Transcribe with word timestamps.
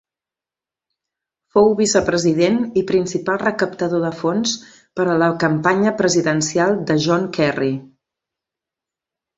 Fou 1.55 1.69
vicepresident 1.81 2.57
i 2.81 2.83
principal 2.93 3.39
recaptador 3.43 4.03
de 4.09 4.11
fons 4.23 4.55
per 5.01 5.07
a 5.15 5.19
la 5.27 5.29
campanya 5.45 5.97
presidencial 6.03 6.77
de 6.91 6.99
John 7.07 7.31
Kerry. 7.39 7.73